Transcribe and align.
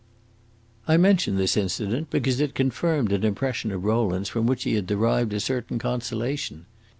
I 0.87 0.97
mention 0.97 1.35
this 1.35 1.55
incident 1.55 2.09
because 2.09 2.39
it 2.41 2.55
confirmed 2.55 3.11
an 3.11 3.23
impression 3.23 3.71
of 3.71 3.83
Rowland's 3.85 4.29
from 4.29 4.47
which 4.47 4.63
he 4.63 4.73
had 4.73 4.87
derived 4.87 5.31
a 5.31 5.39
certain 5.39 5.77
consolation. 5.77 6.65